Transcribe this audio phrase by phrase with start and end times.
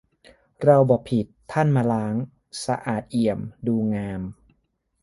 [0.63, 2.15] เราบ่ผิดท่านมาล้าง
[2.65, 4.21] สะอาดเอี่ยม ดูงาม